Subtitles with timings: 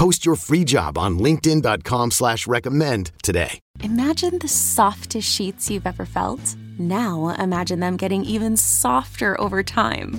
[0.00, 3.60] Post your free job on linkedin.com slash recommend today.
[3.80, 6.56] Imagine the softest sheets you've ever felt.
[6.78, 10.18] Now imagine them getting even softer over time.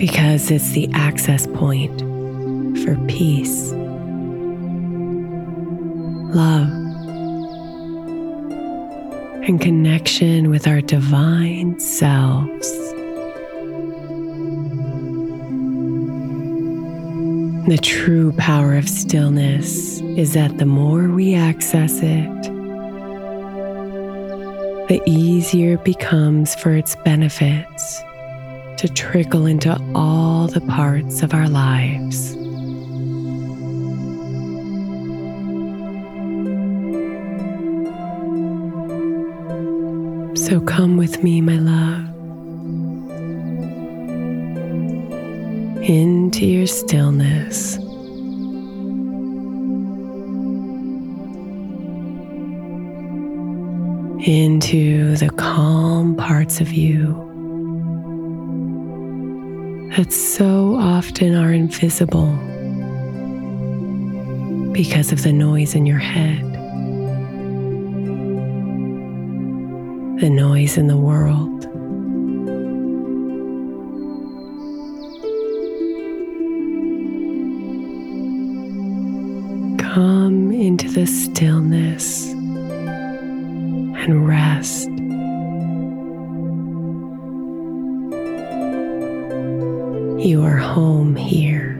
[0.00, 2.00] Because it's the access point
[2.82, 3.70] for peace,
[6.34, 6.70] love,
[9.46, 12.70] and connection with our divine selves.
[17.68, 22.42] The true power of stillness is that the more we access it,
[24.88, 28.02] the easier it becomes for its benefits
[28.80, 32.30] to trickle into all the parts of our lives.
[40.46, 42.06] So come with me, my love,
[45.82, 47.76] into your stillness.
[54.22, 57.29] into the calm parts of you
[59.96, 62.36] that so often are invisible
[64.72, 66.44] because of the noise in your head,
[70.20, 71.62] the noise in the world.
[79.80, 82.28] Come into the stillness
[84.06, 84.99] and rest.
[90.20, 91.78] You are home here.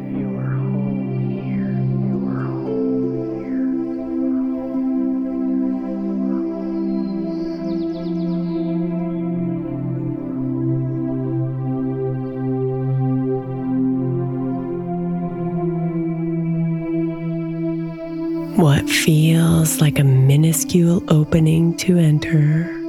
[18.56, 22.79] What feels like a minuscule opening to enter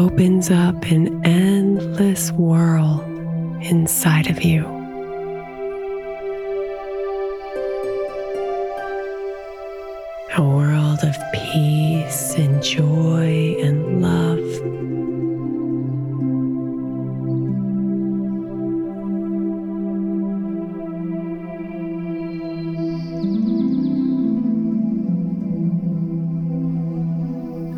[0.00, 3.02] opens up an endless world
[3.60, 4.64] inside of you.
[10.36, 14.38] A world of peace peace and joy and love.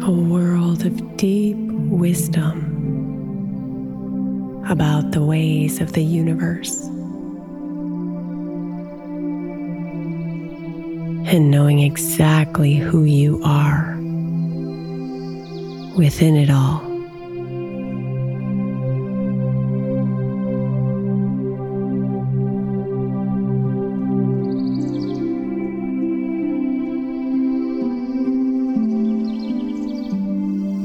[0.03, 1.62] A world of deep
[2.03, 2.59] wisdom
[4.69, 6.89] about the ways of the universe.
[11.25, 13.97] and knowing exactly who you are
[15.97, 16.92] within it all.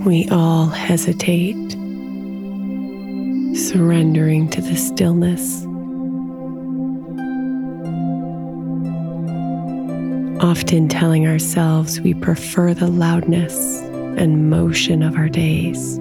[0.08, 1.72] We all hesitate,
[3.54, 5.66] surrendering to the stillness.
[10.40, 13.82] often telling ourselves we prefer the loudness
[14.18, 15.98] and motion of our days.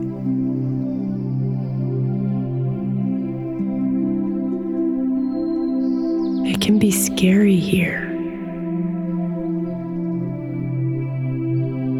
[6.49, 8.06] It can be scary here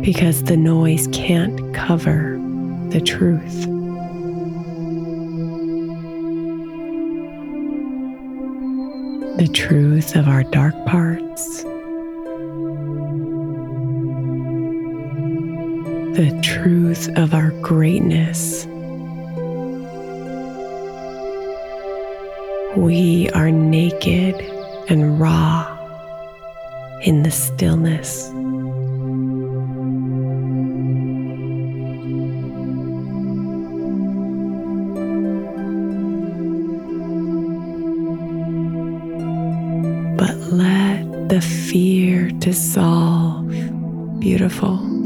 [0.07, 2.39] because the noise can't cover
[2.91, 3.63] the truth.
[9.37, 11.65] The truth of our dark parts
[16.15, 18.65] the truth of our greatness.
[22.77, 24.37] We are naked
[24.89, 25.67] and raw
[27.03, 28.31] in the stillness.
[41.29, 43.49] The fear dissolve,
[44.21, 44.97] beautiful.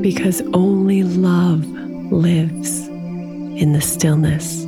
[0.00, 1.66] because only love
[2.10, 4.62] lives in the stillness.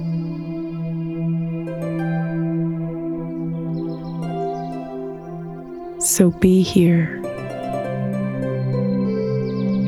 [6.07, 7.17] So be here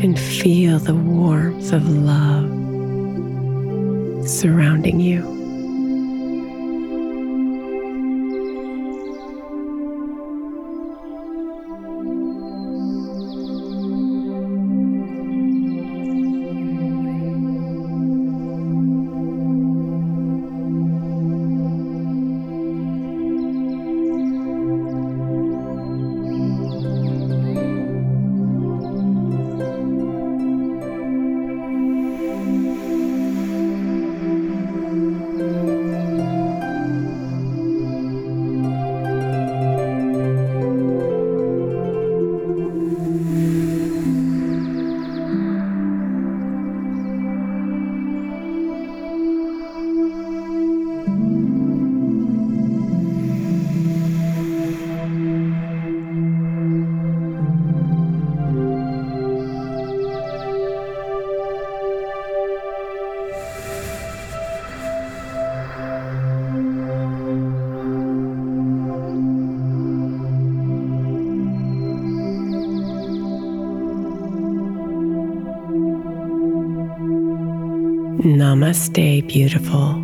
[0.02, 2.48] and feel the warmth of love
[4.26, 5.33] surrounding you.
[78.24, 80.03] Namaste, beautiful.